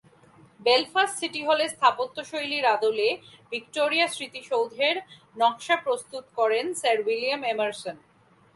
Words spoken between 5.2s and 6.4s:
নকশা প্রস্তুত